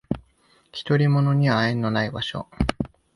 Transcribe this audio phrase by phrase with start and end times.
[0.71, 2.47] 独り者には縁のない場所